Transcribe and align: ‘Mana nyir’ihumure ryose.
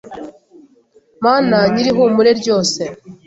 ‘Mana 1.23 1.57
nyir’ihumure 1.73 2.31
ryose. 2.41 2.81